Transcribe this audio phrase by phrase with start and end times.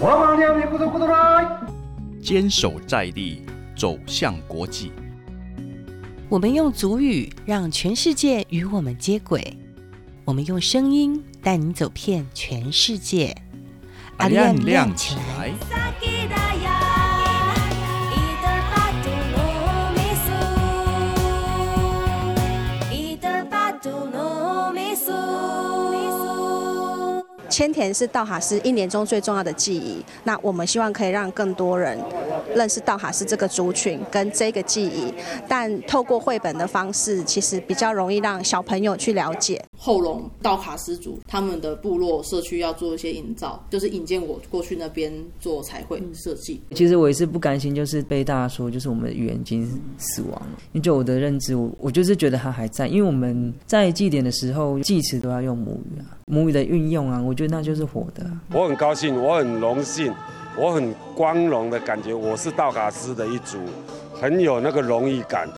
[0.00, 1.44] 我们两边不走不走来，
[2.22, 3.42] 坚守在地，
[3.76, 4.92] 走向国际。
[6.28, 9.56] 我们用足语让全世界与我们接轨，
[10.24, 13.34] 我们用声音带你走遍全世界。
[14.18, 15.50] 阿亮亮起来！
[27.58, 30.00] 千田是道卡斯一年中最重要的记忆。
[30.22, 31.98] 那我们希望可以让更多人
[32.54, 35.12] 认识道卡斯这个族群跟这个记忆，
[35.48, 39.60] 但透过绘本的方式，其实比较容易让小朋友去了解。
[39.76, 46.62] 后龙道卡斯族他们的部落社区要做一些营造，就是引荐我过去那边做彩绘设计。
[46.76, 49.68] 其实我也是不甘心，就是被大家说就是我们的语言已经
[49.98, 50.48] 死亡了。
[50.70, 58.30] 因为就我的认知，我我就是觉得它还在，因为我们在祭典的时候祭词都要用母语啊，母语的运用啊，我觉得那就是火的。
[58.52, 60.12] 我很高兴，我很荣幸，
[60.58, 63.58] 我很光荣的感觉，我是道卡斯的一族，
[64.12, 65.48] 很有那个荣誉感。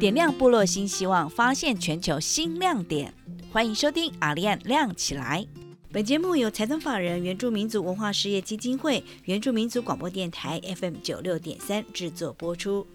[0.00, 3.12] 点亮部落新希望，发现全球新亮点。
[3.52, 5.46] 欢迎收听阿丽安亮起来。
[5.90, 12.86] 本节目由财团法人原住民族文化事业基金会、原住民族广播电台 FM 九六点三制作播出。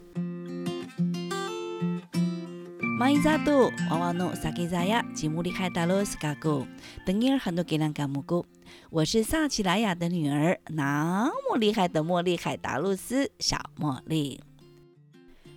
[2.99, 6.67] 马伊扎杜娃娃诺萨基扎亚吉姆里海达罗斯嘎古
[7.03, 8.45] 等尼尔很多给兰嘎木古，
[8.91, 14.39] 我是萨奇莱雅的女儿，那么厉害的茉莉海达露斯小茉莉。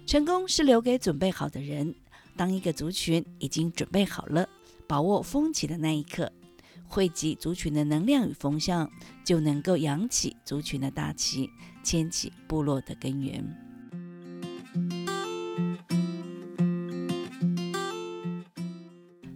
[0.07, 1.95] 成功是留给准备好的人。
[2.35, 4.49] 当一个族群已经准备好了，
[4.87, 6.33] 把握风起的那一刻，
[6.89, 8.91] 汇集族群的能量与风向，
[9.25, 11.51] 就能够扬起族群的大旗，
[11.83, 13.45] 牵起部落的根源。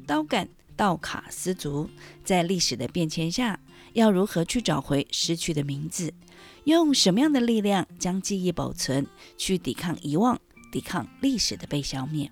[0.06, 1.88] 刀杆道卡斯族
[2.24, 3.60] 在历史的变迁下，
[3.92, 6.12] 要如何去找回失去的名字？
[6.64, 10.40] 用什么样的力量将记忆保存，去抵抗遗忘？
[10.72, 12.30] 抵抗历史的被消灭。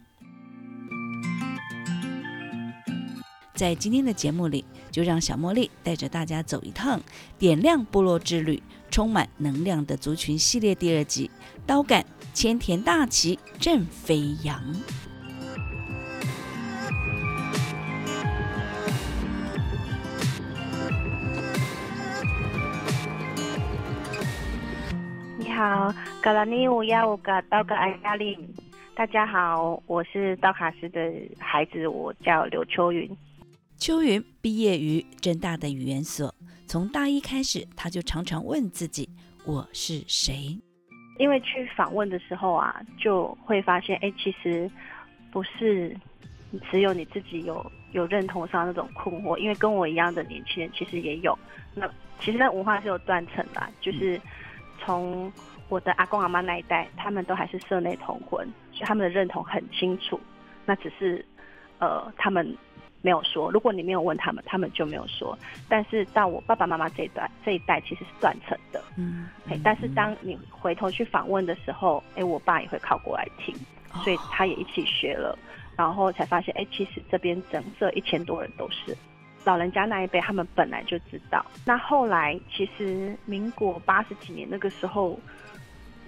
[3.59, 7.01] 在今天的节目里，就让小茉莉带着大家走一趟
[7.41, 11.29] 点亮部落之旅，充满能量的族群系列第二集，
[11.67, 14.63] 刀杆千田大旗正飞扬。
[25.37, 25.93] 你好，
[26.23, 28.39] 格拉尼乌亚乌嘎刀格安亚令，
[28.95, 33.11] 大家好，我是道卡斯的孩子，我叫刘秋云。
[33.79, 36.35] 秋云毕业于正大的语言所，
[36.67, 39.09] 从大一开始，他就常常问自己
[39.47, 40.59] ：“我是谁？”
[41.21, 44.69] 因为去访问的时候啊，就会发现，哎，其实
[45.31, 45.97] 不是
[46.73, 51.39] 只有你自己有有认同上那种困惑，因为跟我一样的年轻人其实也有。
[51.73, 51.89] 那
[52.19, 54.21] 其实那文化是有断层的，就是
[54.81, 55.33] 从
[55.69, 60.19] 我的阿公阿妈那一代，他们都还是社内同婚，所以他们的认同很清楚。
[60.67, 61.25] 那只是
[61.79, 62.57] 呃，他们。
[63.01, 65.39] 没有说，如果你没有问他们，他们就没有说。
[65.69, 68.83] 但是到我爸爸妈妈这一代，这一代其实是断层的。
[68.97, 73.55] 嗯，哎，但是当你回头去访问的时候，哎，我爸也会靠过来听，
[74.03, 75.39] 所以他也一起学了，
[75.77, 78.97] 然后才发现，哎，其实这边整这一千多人都是
[79.45, 81.47] 老人家那一辈，他们本来就知道。
[81.65, 85.17] 那后来其实民国八十几年那个时候，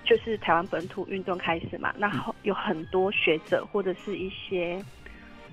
[0.02, 4.84] 就是台湾本土运动开始嘛，那后有很多学者或者是一些。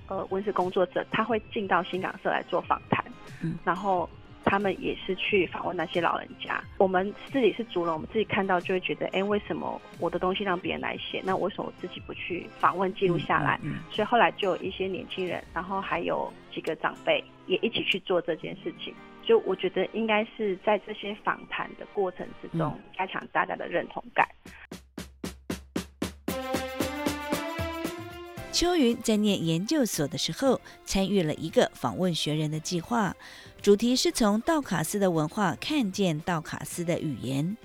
[0.07, 3.03] 呃，文史工作者他会进到新港社来做访谈，
[3.41, 4.09] 嗯，然后
[4.45, 6.63] 他们也是去访问那些老人家。
[6.77, 11.21] 我们自己是族人，我们自己看到就会觉得，哎，为什么我的东西让别人来写？
[11.25, 13.59] 那为什么我自己不去访问记录下来？
[13.91, 18.93] 所以后来就有一些年轻人，然后还有几个长辈也一起去做这件事情。
[19.23, 24.25] 就我觉得应该是在这些访谈的过程之中，加强大家的认同感。
[28.57, 33.15] 秋云在念研究所的时候，参与了一个访问学人的计划，
[33.61, 37.55] 主题是从道卡斯的文化看见道卡斯的语言，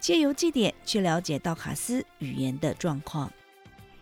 [0.00, 3.30] 借由祭典去了解道卡斯语言的状况。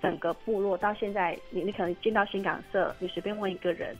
[0.00, 3.94] 整个部落到现在，你你可能进到新港社，你随便问一个人，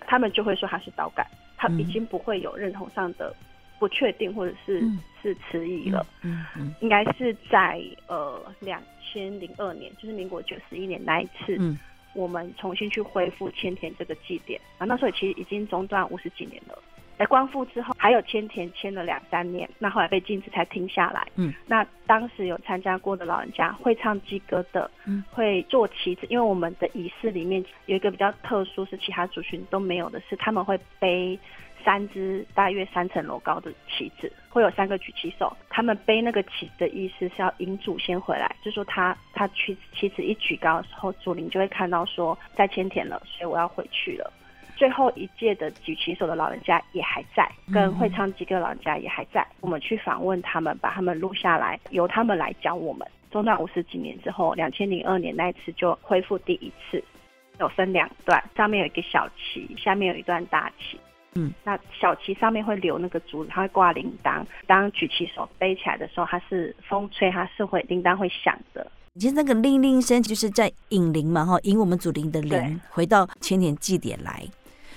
[0.00, 1.24] 他们就会说他是道感，
[1.56, 3.32] 他已经不会有认同上的
[3.78, 4.82] 不确定或者是
[5.22, 6.06] 是迟疑了。
[6.22, 8.82] 嗯嗯，应该是在呃两。
[9.12, 11.76] 千零二年，就是民国九十一年那一次，嗯
[12.14, 16.78] 我们重新去恢复千田这个祭典啊，那时候其实已经中断五十几年了，
[17.18, 21.26] 哎，光复之后还有千田签了两三年，那后来被禁止才停下来。
[21.34, 31.36] 嗯，那当时有参加过的老人家会唱祭歌的，嗯，会做旗子，因为我们的仪式里面有一个比较特殊，是其他族群都没有的，是他们会背
[31.84, 44.32] 三只大约三层楼高的旗子，会有三个举旗手，他们背那个旗子的意思是要引祖先回来，就说他他旗旗子一举高的时候，祖灵就会看到说在千田了，所以我要回去了。
[44.76, 49.46] 最后一届的举旗手的老人家也还在，跟会唱几个老人家也还在。
[49.60, 53.06] 我们去访问他们，把他们录下来，由他们来教我们。
[53.30, 57.04] 中断五十几年之后，两千零二年那一次就恢复第一次，
[57.58, 60.98] 有分两段，上面有一个小旗，下面有一段大旗。
[61.34, 64.44] 嗯，那小旗上面会留那个竹子，它会挂铃铛。
[64.66, 68.90] 当举起手背起来的时候，它是风吹，它是会铃铛会响的。
[69.14, 74.44] 其实那个铃铃声就是在引铃嘛，哈，引我们祖灵的对灵回到千年祭典来。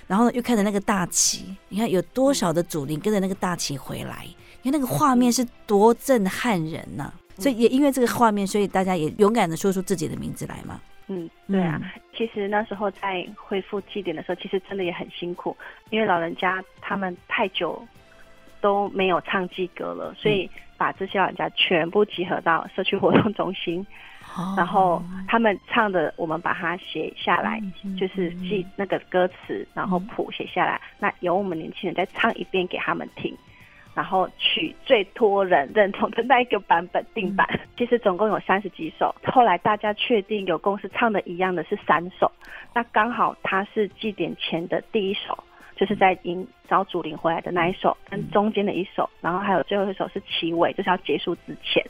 [0.05, 4.25] 然后呢，又看着那个大旗，你看有多少的祖灵跟着那个大旗回来，
[4.61, 10.79] 你看那个画面是多震撼人呐、所以也因为这个画面，所以大家也勇敢的说出自己的名字来嘛。
[11.07, 11.81] 嗯，对啊。
[12.15, 15.55] 其实那时候在恢复祭典的时候，其实真的也很辛苦，
[15.89, 17.85] 因为老人家他们太久
[18.61, 23.85] 都没有唱祭歌了，所以把这些老人家全部集合到社区活动中心，
[24.35, 33.35] 哦然后他们唱的，我们把它写下来，嗯就是记那个歌词，然后谱写下来，那由我们年轻人再唱一遍给他们听。
[33.93, 37.47] 然后取最多人认同的那一个版本定版，
[37.77, 39.13] 其实总共有三十几首。
[39.25, 42.31] 后来大家确定有公司唱的一样的是三首，
[42.73, 45.37] 那刚好它是祭典前的第一首，
[45.75, 51.85] 就是在迎找祖灵回来的那一首，跟中间的一首，然后还有最后一首是齐尾，就是要结束之前。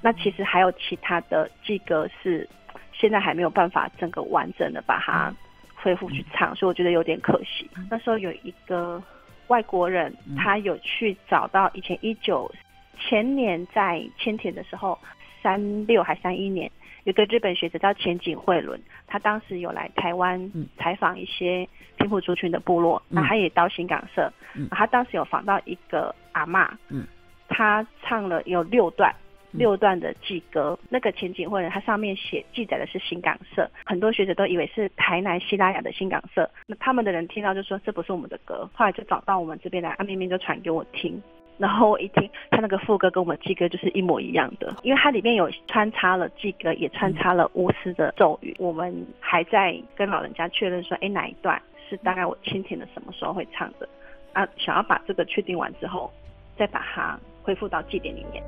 [0.00, 2.48] 那其实还有其他的祭歌是
[2.92, 5.34] 现在还没有办法整个完整的把它
[5.74, 7.70] 恢复去唱，所以我觉得有点可惜。
[7.90, 9.02] 那时候有一个
[9.48, 12.50] 外国人，他有去找到以前一九
[12.98, 14.98] 前年在千田的时候，
[15.42, 16.70] 三六还三一年，
[17.04, 20.66] 有个日本学者叫前井惠伦，他当时有来台湾嗯。
[20.78, 23.16] 采访一些平埔族群的部落，嗯。
[23.16, 24.68] 那他也到新港社，嗯。
[24.70, 27.06] 他当时有访到一个阿嬷，嗯。
[27.48, 29.14] 他唱了有六段。
[29.56, 36.50] 六段的祭歌，那个前景或者，它上面写记载的是新港社，很多学者都以为是台南西拉雅的新港社。
[36.66, 41.22] 那他们的人听到就说这不是我们的歌，后来就找到我们这边来，阿明明就传给我听，
[41.56, 48.54] 然后我一听，他那个副歌跟我们祭歌就是一模一样的，因为它里面有穿插了祭歌，也穿插了巫师的咒语。
[48.58, 53.88] 我们还在跟老人家确认说，哎，哪一段是大概我亲田的什么时候会唱的？
[54.32, 56.10] 啊，想要把这个确定完之后，
[56.56, 58.42] 再把它恢复到祭典里面。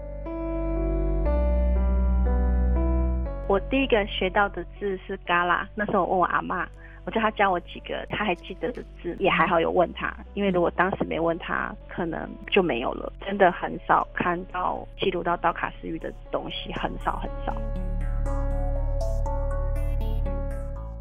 [3.48, 6.66] 我第一个学到的字是嘎啦，那时候我问我阿妈，
[7.04, 13.12] 我叫她教我几个她还记得的字，也还好有问她，因为如果当时没问她，可能就没有了。
[13.24, 17.54] 真的很少看到记录到道卡斯语的东西，很少很少。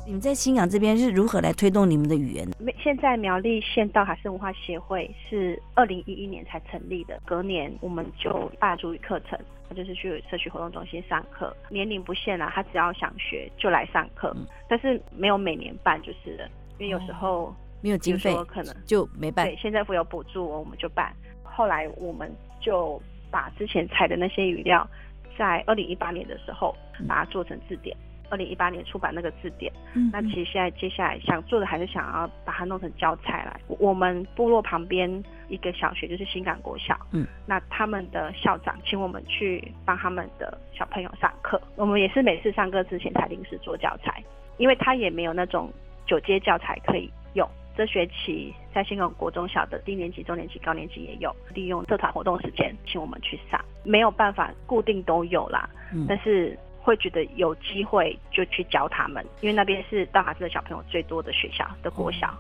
[0.06, 2.48] 你们在新港这边是如何来推动你们的语言？
[2.78, 9.38] 现在苗栗县道卡斯文化协会是二零一一年才成立的，隔年我们就办主语课程，
[9.68, 16.48] 他就是去社区活动中心上课，年龄不限啊，他只要想学就来上课，嗯但是没有每年办就是了，
[16.78, 21.12] 因为有时候没有经费可能就没办对，县政府有补助，我们就办。
[21.44, 24.88] 后来我们就把之前采的那些语料，
[25.36, 26.76] 在二零一八年的时候
[27.08, 27.98] 把它做成字典。
[28.30, 33.60] 二零一八年出版那个字典，嗯那其实现在接下来想做的还是想要把它弄成教材来。
[33.68, 44.24] 我们部落旁边一个小学就是新港国小，嗯，那他们的校长请我们去帮他们的小朋友上课，我们也是每次上课之前才临时做教材，
[44.58, 45.72] 因为他也没有那种
[46.06, 47.48] 九阶教材可以用。
[47.78, 56.06] 这学期在新港国中小的低年级、中年级、高年级也有利用社团活动时间请我们去上，没有办法固定都有啦，嗯。
[56.08, 62.32] 但是会觉得有机会就去教他们，因为那边是道卡斯的小朋友最多的学校的国小。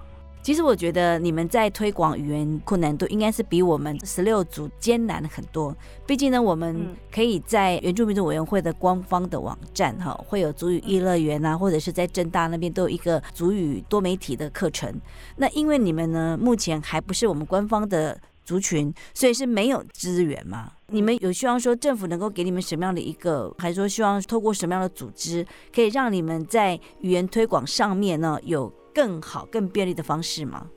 [0.43, 5.75] 其实我觉得你们在推广语言困难度应该是比我们十六组艰难很多。
[6.05, 14.93] 毕竟呢，我们嗯可以在原住民族委员会的官方的网站哈，会有族语一乐园啊，或者是在正大那边都有一个族语多媒体的课程。
[15.35, 20.71] 那因为你们呢，目前还不是我们官方的族群，所以是没有资源嘛。
[20.87, 30.69] 你们有希望说政府能够给你们什么样的一个，还是说希望透过什么样的组织，可以让你们在语言推广上面呢有更好、更便利的方式吗？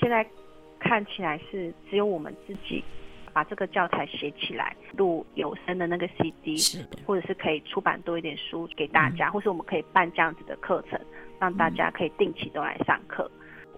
[0.00, 0.26] 现在
[0.80, 2.82] 看起来是只有我们自己
[3.32, 10.98] 把这个教材写起来，录有声的那个 CD，是或者是可以出版多一点书给大家，或是我们可以办这样子的课程，
[11.38, 13.30] 让大家可以定期都来上课。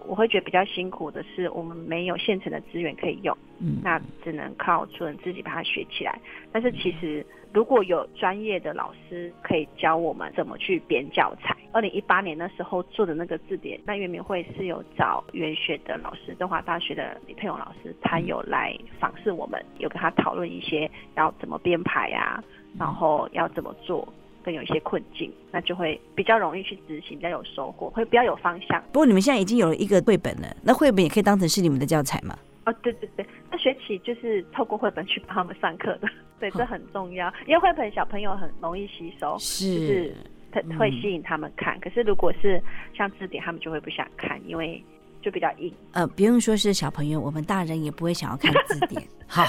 [0.07, 6.19] 我会觉得比较辛苦的是，我们没有现成的资源可以用，嗯，那只能靠主人自己把它学起来。
[6.53, 22.43] 但是其实如果有专业的老师可以教我们怎么去编教材，二零一八年那时候做的那个字典，那圆明会是有找原学的老师，东华大学的李佩勇老师，他有来访视我们，有跟他讨论一些要怎么编排啊，
[22.79, 24.07] 然后要怎么做。
[24.45, 28.81] 更有一些困境，那就会比较容易去执行，比较有收获，会比较有方向。
[28.93, 32.39] 不过你们现在已经有了一个绘本了，那绘本也可以当成是你们的教材吗？
[32.67, 36.09] 哦，对对对，那学期就是透过绘本去帮他们上课的，
[36.41, 40.15] 对，这很重要，因为绘本小朋友很容易吸收，是，
[40.51, 41.79] 它会吸引他们看。
[41.81, 42.63] 可是如果是
[42.97, 44.83] 像字典，他们就会不想看，因为
[45.21, 45.71] 就比较硬。
[45.93, 49.03] 呃，不用说是小朋友，我们大人也不会想要看字典。
[49.29, 49.45] 好，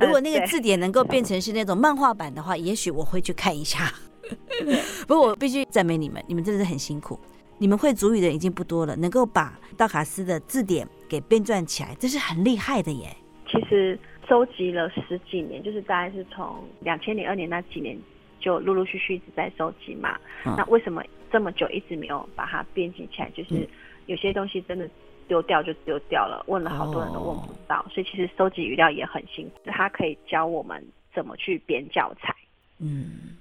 [0.00, 3.92] 如果那个字典能够变成是那种漫画版的话，也许我会去看一下。
[5.06, 7.18] 不过我必须赞美你们，你们真的是很辛苦。
[7.58, 13.14] 你们会主语的人已经不多了，能够把道卡斯的字典给编撰起来，这是很厉害的耶。
[13.46, 17.94] 其实收集了十几年，就是大概是从两千零二年那几年
[18.38, 20.18] 就陆陆续续一直在收集嘛。
[20.42, 23.30] 那为什么这么久一直没有把它编辑起来？
[23.36, 23.68] 就是
[24.06, 24.88] 有些东西真的
[25.28, 29.60] 丢掉就丢掉了，问了好多人都问不到，所以其实收集语料也很辛苦。
[29.66, 30.82] 它可以教我们
[31.14, 32.34] 怎么去编教材。
[32.78, 33.36] 嗯。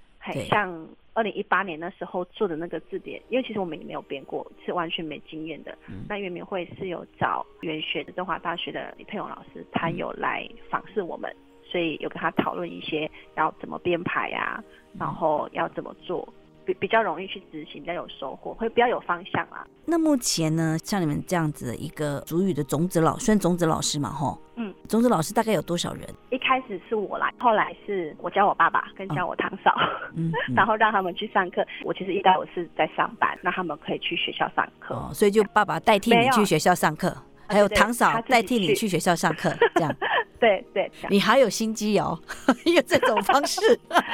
[0.47, 5.77] 像二零一八年那时候做的那个字典，因为其实我们也没有编过，是完全没经验的。
[6.07, 11.33] 那圆明会是有找原学的中华大学的李佩勇老师，他有来访视我们，
[11.63, 14.63] 所以有跟他讨论一些要怎么编排呀，
[14.97, 16.27] 然后要怎么做。
[16.69, 19.65] 比比较容易去执行，比较有收获，会比较有方向啊。
[19.85, 26.03] 那目前呢，像你们这样子的一个主语的种子老，算种子老师嘛，吼，嗯，种子老师大概有多少人？
[26.29, 29.73] 一开始是我来，后来是我教我爸爸跟教我堂嫂，
[30.15, 31.65] 嗯， 然后让他们去上课。
[31.83, 37.15] 我其实一代我是在上班，那他们可以去学校上课，哦，所以就爸爸代替你去学校上课，
[37.47, 39.91] 还有堂嫂代替你去学校上课，这样。
[40.39, 42.17] 对对，你还有心机哦，
[42.65, 43.59] 用这种方式，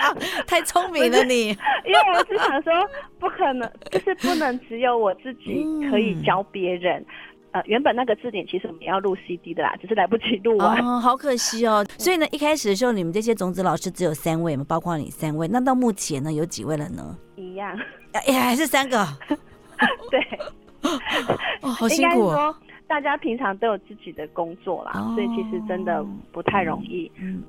[0.48, 1.50] 太聪明了你。
[1.50, 2.74] 因为我是想说，
[3.20, 7.05] 不可能，就是不能只有我自己可以教别人。
[7.51, 10.77] 呃，原本那个字典其实我们要录 CD 的啦，只是来不及录完。
[10.86, 11.86] 哦，好可惜哦。
[11.98, 15.48] 所以呢，一开始的时候，你们这些种子老师只有三位嘛，包括你三位。
[15.48, 17.17] 那到目前呢，有几位了呢？
[17.38, 17.79] 一样。
[18.12, 19.08] 哎，还是三个。
[20.12, 20.20] 对。
[21.62, 22.34] 哦，好辛苦。
[22.88, 27.12] 大家平常都有自己的工作啦，所以其实真的不太容易。
[27.20, 27.44] 嗯。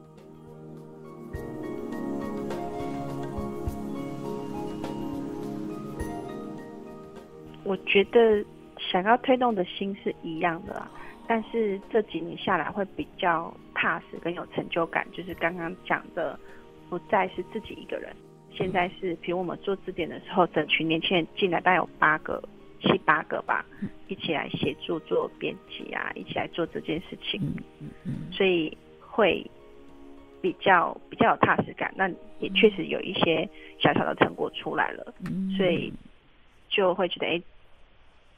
[7.64, 8.44] 我觉得
[8.78, 10.88] 想要推动的心是一样的啦，
[11.26, 16.38] 但是这几年下来会比较踏实跟有成就感，就是刚刚讲的，
[16.88, 18.14] 不再是自己一个人，
[18.52, 22.42] 现在是，比如我们做字典的时候，整群年轻人进来，大概有八个。
[22.86, 23.64] 七八个吧，
[24.08, 27.40] 一起来协助做编辑啊，一起来做这件事情，
[28.32, 29.44] 所以会
[30.40, 31.92] 比较比较有踏实感。
[31.96, 33.48] 那也确实有一些
[33.80, 35.14] 小小的成果出来了，
[35.56, 35.92] 所以
[36.68, 37.42] 就会觉得，哎，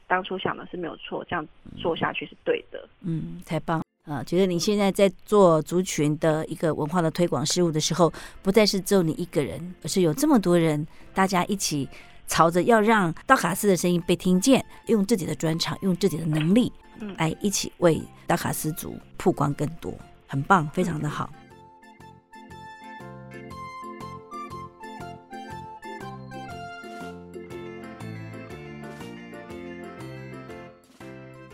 [0.07, 2.87] 当初想的是没有错，这样做下去是对的。
[3.01, 4.23] 嗯，太棒啊！
[4.23, 11.87] 觉得你现在在做族群的一个文化的推广事务的时候，不再是只有你一个人，而是有这么多人，大家一起。
[12.29, 16.71] 朝着要让道卡斯的声音被听见，用自己的专长，用自己的能力，
[17.17, 19.91] 来一起为道卡斯族曝光更多，
[20.27, 21.29] 很棒，非常的好。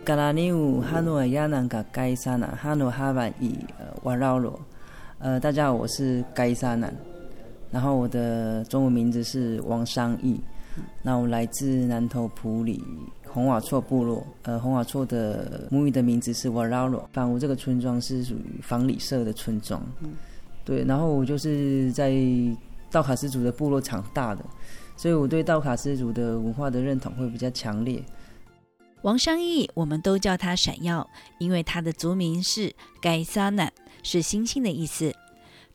[0.03, 3.58] 嘎拉尼乌哈诺亚南嘎盖沙南哈诺哈万伊
[4.03, 4.60] 瓦绕罗，
[5.17, 6.94] 呃，大家好，我是盖沙南，
[7.72, 10.39] 然后我的中文名字是王商义。
[11.01, 12.84] 那我来自南投埔里
[13.27, 17.08] 红瓦厝部落，呃，红瓦厝的母语的名字是瓦拉罗。
[17.13, 19.82] 反我这个村庄是属于房里社的村庄，
[20.63, 20.84] 对。
[20.86, 22.13] 然后我就是在
[22.89, 24.46] 道卡斯族的部落长大的，
[24.96, 28.03] 所以我对道卡斯族的文化的认同会比较强烈。
[29.01, 35.13] 王商义，我们都叫他闪耀，因为他的族名是盖萨南，是星星的意思。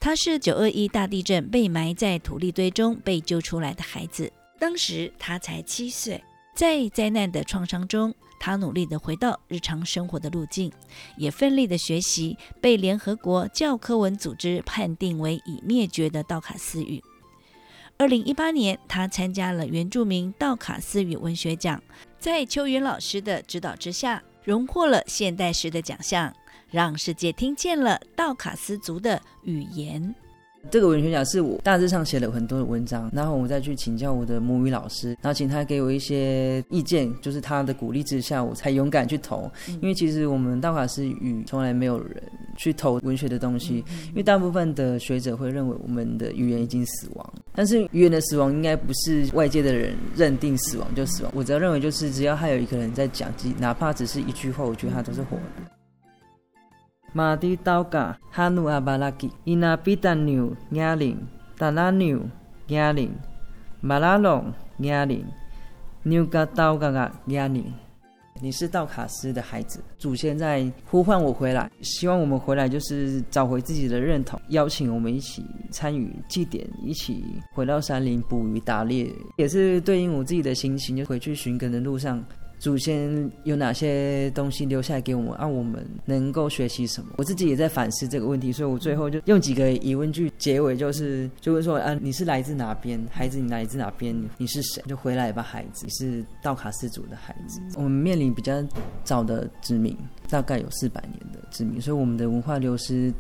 [0.01, 4.33] 他是九二一大地震被埋在土地堆中被救出来的孩子。
[4.61, 6.23] 当时他才七岁，
[6.55, 10.71] 在灾难的创伤中，他努力地回到日常生活的路径，
[11.17, 17.03] 也奋力地学习被联合国教科文组织判定为已灭绝的道卡斯语。
[17.97, 21.83] 二零一八年，他参加了原住民道卡斯语文学奖，
[22.19, 26.35] 在邱云老师的指导之下，荣获了现代诗的奖项，
[26.71, 30.15] 让世界听见了道卡斯族的语言。
[30.71, 39.51] 这个文学奖是我大致上写了很多的文章，然后我再去请教我的母语老师，然后请他给我一些意见，就是他的鼓励之下，我才勇敢去投。
[39.67, 42.23] 因为其实我们道卡斯语从来没有人
[42.57, 43.79] 去投文学的东西，
[44.11, 47.33] 因为大部分的学者会认为我们的语言已经死亡。
[47.53, 55.80] 但是语言的死亡应该不是外界的人认定死亡就死亡，我只要认为就是只要还有一个人在讲，哪怕只是一句话，我觉得他都是活的。
[57.13, 61.17] 马蒂刀嘎哈努阿巴拉吉伊那比达纽亚林
[61.59, 62.21] 达拉纽
[62.69, 63.11] 亚林
[63.81, 65.25] 马拉隆亚林
[66.05, 67.65] 纽嘎刀嘎嘎亚林，
[68.41, 82.25] 你是道卡斯的孩子，祖先在呼唤我回来，希望我们回来就是找回自己的认同，邀请我们一起参与祭典，一起回到山林捕鱼打猎，也是对应我自己的心情，就回去寻根的路上。
[82.61, 83.11] 祖先
[83.45, 87.15] 有哪些东西留下来给我们，让我们能够学习什么？
[87.17, 93.03] 我自己也在反思这个问题，所以我最后就用几个疑问句结尾，就是就会说：啊，你是来自哪边？
[93.11, 94.15] 孩子，你来自哪边？
[94.37, 94.83] 你是谁？
[94.87, 97.63] 就回来吧，孩子，你是道卡斯族的孩子。
[97.77, 98.63] 我们面临比较
[99.03, 99.97] 早的殖民，
[100.29, 103.11] 大概有四百年的殖民，所以我们的文化流失。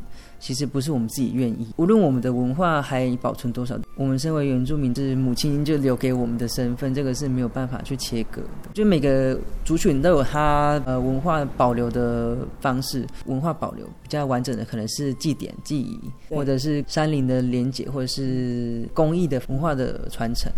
[0.40, 8.70] 其实不是我们自己愿意，无论我们的文化还保存多少，我们身为原住民，是母亲就留给我们的身份，这个是没有办法去切割的。
[8.73, 20.50] 就每个族群都有它呃文化保留的方式，文化保留比较完整的可能是祭典、记忆，或者是山林的连结，或者是工艺的文化的传承。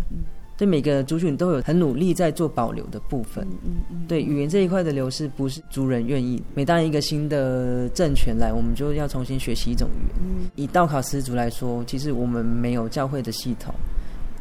[0.62, 3.45] 对每个族群都有很努力在做保留的部分。
[3.64, 4.07] 嗯嗯。
[4.07, 6.40] 对语言这一块的流失，不是族人愿意。
[6.54, 10.16] 每当一个新的政权来，我们就要重新学习一种语言。
[10.21, 10.50] 嗯。
[10.54, 13.75] 以道考斯族来说，其实我们没有教会的系统，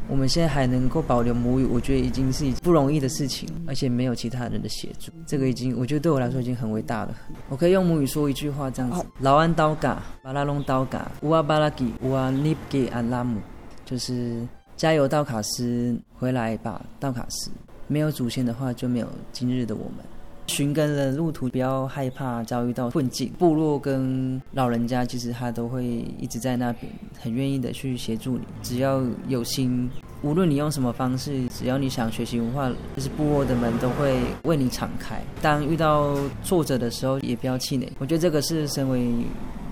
[0.06, 7.16] 我们现在还能够保留母语，我觉得已经是不容易的事情，而且没有其他人的协助，这个已经我觉得对我来说已经很伟大了。
[7.48, 13.40] 我可以用母语说一句话，这样子：劳安刀嘎，巴拉隆刀嘎，乌阿巴拉吉，乌阿尼给安拉姆，
[13.84, 14.46] 就是。
[14.82, 15.96] 加油，道卡斯！
[16.18, 17.52] 回来吧，道卡斯！
[17.86, 20.04] 没有祖先的话，就没有今日的我们。
[20.48, 23.32] 寻根的路途，不要害怕遭遇到困境。
[23.38, 28.42] 部落跟老人家，其实他都会一直在那边，很愿意的去协助你。
[28.60, 29.88] 只要有心，
[30.20, 35.22] 无论你用什么方式，只要你想学习文化，就是部落的门都会为你敞开。
[35.40, 37.88] 当遇到挫折的时候，也不要气馁。
[38.00, 39.12] 我觉得这个是身为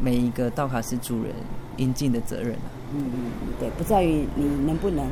[0.00, 1.35] 每一个道卡斯主人
[1.78, 2.54] 应尽的责任。
[2.92, 5.09] 嗯嗯，对，不在于你能不能，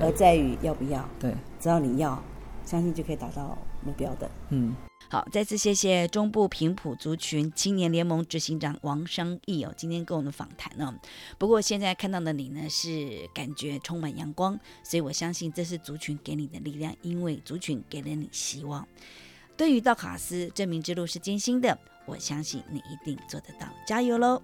[0.00, 1.08] 而在于要不要。
[1.18, 2.22] 对，只要你要，
[2.64, 4.30] 相信就可以达到目标的。
[4.50, 4.74] 嗯，
[5.08, 10.94] 好，再次谢谢中部平埔族群青年联盟执行长王商义哦，今天跟我们访谈哦。
[11.38, 18.86] 不过现在看到的你呢，是感觉充满阳光，所以我相信这是族群给你的力量，因为族群给了你希望。
[19.56, 24.42] 对于道卡斯证明之路是艰辛的，我相信你一定做得到，加油喽！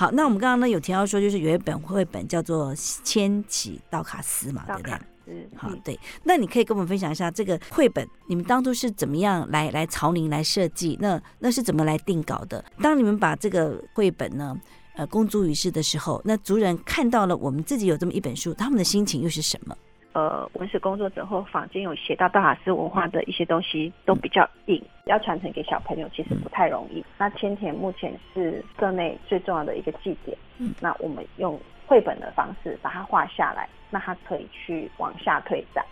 [0.00, 4.94] 好，那我们刚刚呢有提到说，就是有一本绘本叫做《千禧道卡斯》嘛，对不对？
[5.26, 6.00] 嗯，好，对。
[6.24, 10.96] 那你可以跟我们分享一下这个绘本，你们当初是怎么样来来朝您来设计？
[11.02, 12.64] 那那是怎么来定稿的？
[12.80, 14.58] 当你们把这个绘本呢，
[14.94, 19.76] 呃，公诸于世的时候，那族人看到了我们自己有这么一本书，他们的心情又是什么？
[20.12, 27.04] 呃，文史工作者或坊间有写到道法斯文化的一些东西，都比较硬，要传承给小朋友其实不太容易。
[27.16, 35.84] 那千田目前是社内最重要的一个祭典，嗯，那我们用绘本的方式把它画下来，那它可以去往下推展。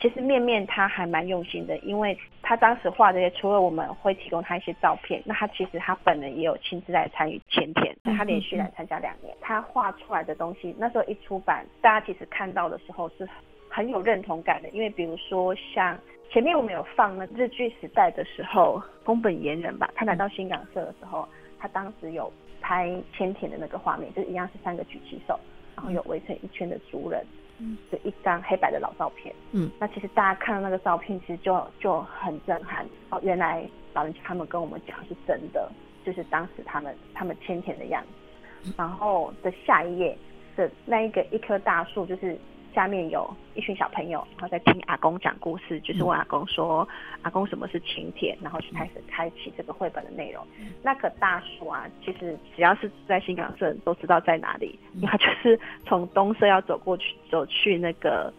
[0.00, 13.28] 其实面面他还蛮用心的，因为他当时画这些，除了我们会提供他一些照片，那他其实他本人也有亲自来参与前田，他连续来参加两年，他画出来的东西，那时候一出版，大家其实看到的时候是
[13.68, 15.98] 很有认同感的，因为比如说像
[16.30, 25.38] 前面我们有放那日剧时代的时候，宫本严人吧，他来到新港社的时候，他当时有拍千田的那个画面，就是一样是三个举起手，
[25.74, 27.26] 然后有围成一圈的族人。
[27.58, 29.34] 嗯，就一张黑白的老照片。
[29.52, 32.86] 嗯，那其实大家看到那个照片，其实就就很震撼。
[33.10, 35.70] 哦，原来老人家他们跟我们讲是真的，
[36.04, 38.72] 就是当时他们他们天天的样子。
[38.76, 40.16] 然后的下一页
[40.56, 42.38] 的那一个一棵大树，就是。
[42.78, 46.88] 下面有一群小朋友，然后在听阿公讲故事，就是问阿公说
[47.22, 50.46] ：“阿公什么是请帖？”然后就开始开启这个绘本的内容。
[50.80, 58.32] 那棵大树啊，其实只要是在新港社都知道在哪里，因为它就是从东社要走过去，走去那个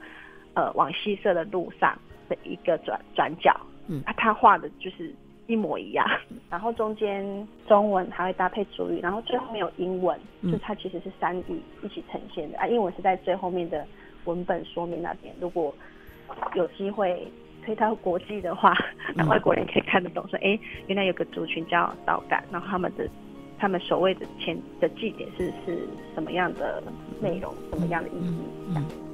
[0.53, 1.99] 呃往西社的路上
[2.29, 3.53] 的一个转转角。
[3.89, 5.13] 嗯，他画的就是。
[5.47, 6.07] 一模一样，
[6.47, 7.25] 然后中间
[7.67, 12.67] 中文还会搭配主语，然后最后面有英文，就它其实是三语一起呈现的啊。
[12.67, 13.83] 英文是在最后面的
[14.25, 15.73] 文本说明那边，如果
[16.55, 17.27] 有机会
[17.65, 18.73] 推到国际的话，
[19.15, 23.07] 那外国人可以看得懂，说哎，原来有个族群叫道感，然后他们的
[23.57, 26.81] 他们所谓的前的祭典是是什么样的
[27.21, 28.33] 内容，什么样的意义？
[28.73, 29.08] 这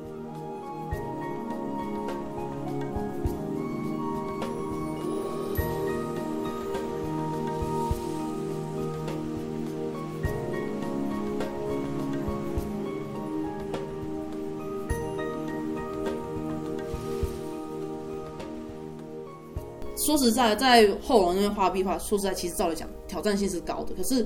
[19.98, 23.94] 说实在，在后龙那边画壁画，说实在，其实照理讲挑战性是高的。
[23.96, 24.26] 可是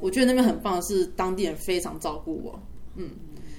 [0.00, 2.58] 我觉得那边很棒的是，当地人非常照顾我。
[2.96, 3.10] 嗯，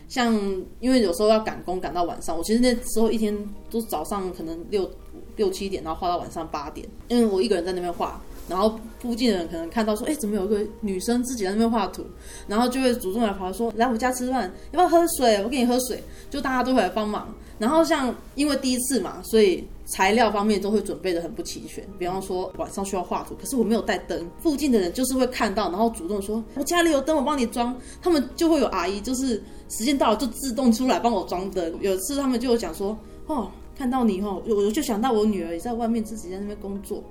[0.08, 0.34] 像
[0.80, 3.36] 因为有时候要赶工，赶到晚上，我其实那时候一天
[3.70, 4.90] 都早上可能六
[5.36, 8.22] 六七点，然后画到晚上八点，因为我一个人在那边画。
[8.48, 12.04] 然后附近的人可能看到说，哎，怎么有一个女生自己在那边画图，
[12.48, 15.40] 然后就会主动来跑说，来我家吃饭，要不要喝水？
[15.44, 16.04] 我给你喝水。
[16.32, 17.32] 就大家都会来帮忙。
[17.60, 21.84] 然后像因为第一次嘛，所以材料方面都会准备的很不齐全。
[21.98, 27.76] 比方说晚上需要画图，可是我没有带灯，附近的人就是会看到，然后主动说，我家里有灯，我帮你装。
[28.02, 31.74] 他们就会有阿姨，就是时间到了就自动出来帮我装灯。
[31.82, 37.04] 有一次他们就讲说，哦，看到你哦，我就想到我女儿也在外面自己在那边工作。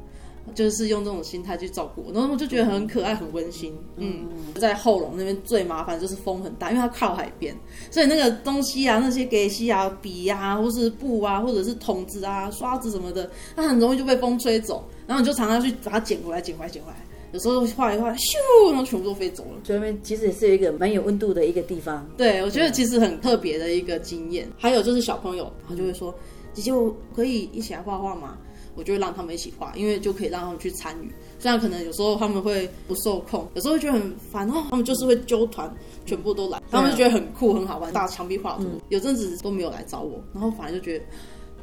[0.54, 3.76] 就是用这种心态去照顾我，然后我就觉得很可爱、很温馨。
[3.96, 7.56] 嗯，在后龙那边最麻烦就是风很大，因为它靠海边，
[7.90, 16.96] 所以那个东西啊，那些给西啊、笔啊，或是布啊，或者是筒子啊、刷子什么的，它很容易就被风吹走，然后你就常常去把它捡回来、捡回来、捡回来。
[17.30, 19.60] 有时候画一画，咻，然后全部都飞走了。
[19.62, 22.08] 所以那边其实也是一个蛮有温度的一个地方。
[22.16, 24.48] 对，我觉得其实很特别的一个经验。
[24.56, 26.14] 还有就是小朋友，他就会说
[26.54, 28.38] ：“姐姐，我可以一起来画画吗？”
[28.78, 31.10] 我就会让他们一起画，因为就可以让他们去参与。
[31.40, 34.64] 虽然可能有时候他们会不受控，有时候会觉得很烦哦。
[34.70, 35.68] 他们就是会揪团，
[36.06, 37.92] 全部都来，他们就觉得很酷、很好玩。
[37.92, 41.04] 大墙壁画图，有阵子都没有来找我，然后反而就觉得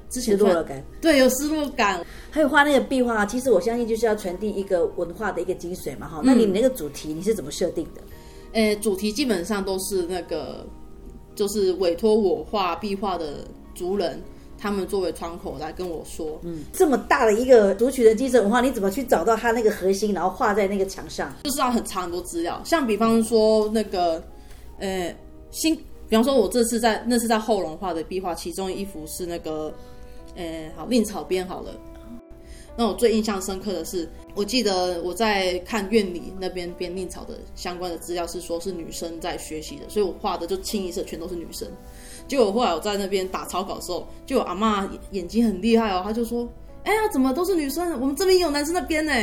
[0.10, 2.06] 之前失落感，对，有失落感。
[2.30, 6.08] 还有画那个壁画，其实我相信就是要传递一个文化的一个精髓嘛。
[6.10, 8.02] 哈，那你那个主题你是怎么设定的？
[8.52, 10.68] 诶，主题基本上都是那个，
[11.34, 14.22] 就是委托我画壁画的族人。
[14.66, 21.32] 他们作为窗口来跟我说，嗯，这么大的一个族群的基层文化，你怎么去找到它那个核心，然后画在那个墙上？
[21.44, 24.24] 就是要很长很多资料，像比方说那个，
[24.80, 25.16] 呃，
[25.52, 25.76] 新，
[26.10, 29.72] 比方说我这次在那是在后龙画的壁画，其中一幅是那个，
[30.36, 31.70] 呃，好令草编好了。
[32.76, 41.68] 那我最印象深刻的是，我记得我在看院里那边编令草的相关的资料是说是女生在学习的，所以我画的就清一色全都是女生。
[42.28, 46.48] 结果后来我在那边打草稿的时候，就阿妈眼睛很厉害哦，她就说
[46.84, 48.00] ：“哎呀，怎么都是女生？
[48.00, 49.14] 我们这边有男生那边呢。”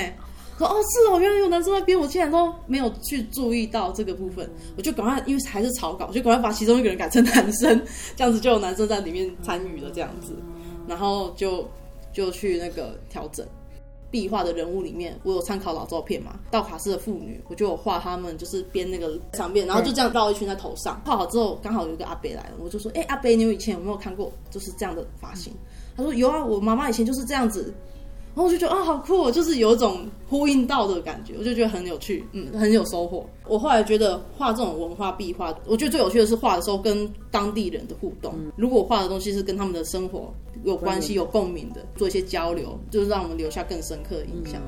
[0.58, 7.82] 说：“哦，是哦，原来有男生那边，我竟然都没有去注意到这个部分。”我就赶快，因为还是草稿，就赶快把其中一个人改成男生，
[8.14, 10.36] 这样子就有男生在里面参与了，这样子，
[10.86, 11.68] 然后就
[12.12, 13.44] 就去那个调整。
[14.12, 16.38] 壁画的人物里面，我有参考老照片嘛？
[16.50, 21.00] 道卡斯的妇女，我就有画他们，就是编那个长辫，然后就这样绕一圈在头上。
[21.04, 25.52] 画好之后，刚好有一个阿伯来了，我就说：“哎，阿伯，你有以前有没有看过就是这样的发型？”
[25.96, 27.74] 他说：“有啊，我妈妈以前就是这样子。”
[28.34, 33.26] 然后我就觉得啊，好酷，就是有一种呼应到的感觉，我就觉得很有趣，嗯，很有收获。
[33.46, 38.34] 我后来觉得画这种文化壁画，我觉得最有趣的是画的时候跟当地人的互动。
[38.56, 40.32] 如果画的东西是跟他们的生活
[40.64, 44.60] 有关系、有共鸣的，做一些交流，就是让我们留下更深刻的印象。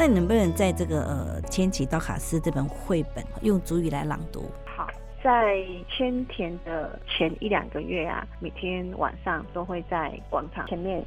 [0.00, 4.50] 那你能不能在这个呃《千奇道卡斯》这本绘本用主语来朗读？
[4.64, 4.88] 好，
[5.22, 11.04] 在千田的前一两个月啊，每天晚上都会在广场前面，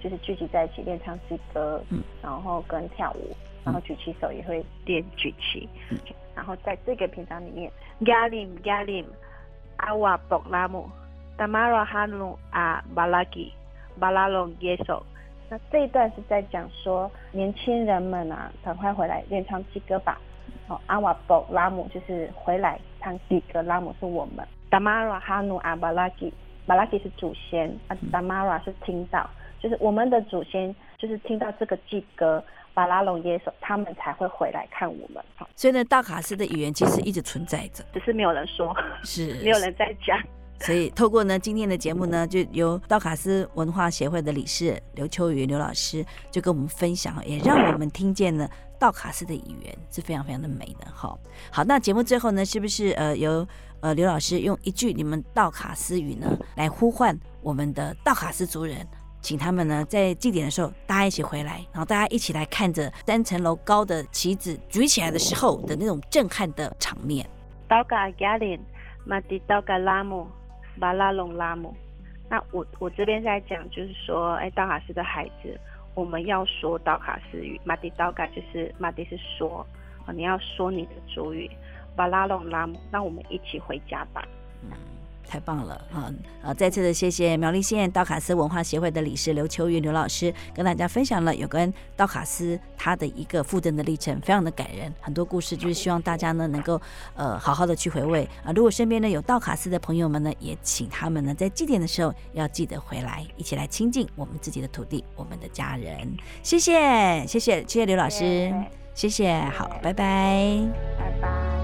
[0.00, 5.68] 就是聚集在一起练唱诗歌，嗯，然后跟跳舞，然后举起手也会练举旗，
[6.32, 7.68] 然后在这个频道里面
[8.02, 9.06] ，Galim Galim
[9.78, 10.84] Awa Boklamu
[11.36, 13.50] Damara Hanu A Balagi
[13.98, 15.02] Balalo Yeso。
[15.48, 20.20] 那这一段是在讲说，年轻人们啊，赶快回来练唱祭歌吧。
[20.68, 24.46] 哦，阿瓦博拉姆就是回来唱祭歌，拉姆是我们。
[24.68, 26.32] 达玛拉哈努阿巴拉吉，
[26.66, 29.28] 巴拉吉是祖先，啊，达玛拉是听到，
[29.60, 32.42] 就是我们的祖先，就是听到这个祭歌，
[32.74, 35.22] 巴拉隆耶手，他们才会回来看我们。
[35.36, 40.18] 好，所以呢，道卡斯的语言其实一直存在着，只是没有人说，是 没有人在讲。
[40.60, 50.86] 所以，透过呢今天的节目呢，就由道卡斯文化协会的理事刘秋雨刘老师就跟我们分享，也让我们听见了道卡斯的语言是非常非常的美的。
[50.92, 51.16] 哈，
[51.50, 53.46] 好，那节目最后呢，是不是呃由
[53.80, 58.86] 呃刘老师用一句你们道卡斯语呢来呼唤我们的道卡斯族人
[59.20, 67.28] 请他们呢在祭典的时候，大家一起回来，然后大家一起来看着三层楼高的旗子举起来的时候的那种震撼的场面。
[67.68, 68.58] 刀嘎加林，
[69.04, 70.28] 马蒂刀嘎拉姆，
[70.80, 71.74] 巴拉隆拉姆。
[72.28, 75.58] 那我我这边在讲，就是说，哎，道卡斯的孩子，
[75.94, 79.64] 我们要说道卡斯语，马蒂道嘎就是马蒂是说，
[80.04, 81.48] 啊，你要说你的主语，
[81.94, 84.26] 巴拉隆拉姆，那我们一起回家吧。
[85.36, 86.10] 太棒了啊！
[86.40, 96.80] 呃，再次的谢谢苗栗县道卡斯文化协会的理事刘秋云刘老师，跟大家分享了有关道卡斯他的一个复登的历程，非常的感人，很多故事就是希望大家呢能够
[97.14, 98.50] 呃好好的去回味啊。
[98.52, 106.16] 如果身边呢有道卡斯的朋友们呢，也请他们呢在祭典的时候要记得回来，一起来亲近我们自己的土地，我们的家人。
[106.42, 108.54] 谢谢，谢谢，谢谢刘老师，
[108.94, 111.55] 谢谢，好，拜拜，拜拜。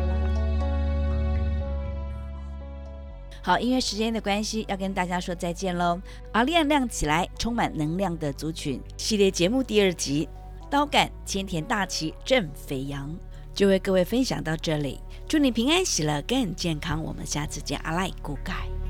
[3.42, 6.00] 好，因为时间的关系，要跟大家说再见喽。
[6.33, 10.28] 阿亮亮起来，充满能量的族群系列节目第二集，
[10.70, 13.12] 刀杆千田大旗正飞扬，
[13.52, 15.00] 就为各位分享到这里。
[15.26, 17.02] 祝你平安喜乐，更健康。
[17.02, 18.82] 我们下次见，阿赖古盖。